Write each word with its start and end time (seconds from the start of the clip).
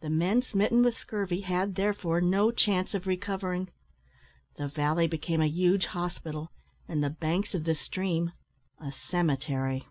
The 0.00 0.10
men 0.10 0.42
smitten 0.42 0.82
with 0.82 0.98
scurvy 0.98 1.42
had, 1.42 1.76
therefore, 1.76 2.20
no 2.20 2.50
chance 2.50 2.92
of 2.92 3.06
recovering. 3.06 3.68
The 4.56 4.66
valley 4.66 5.06
became 5.06 5.40
a 5.40 5.46
huge 5.46 5.86
hospital, 5.86 6.50
and 6.88 7.04
the 7.04 7.10
banks 7.10 7.54
of 7.54 7.62
the 7.62 7.76
stream 7.76 8.32
a 8.80 8.90
cemetery. 8.90 9.86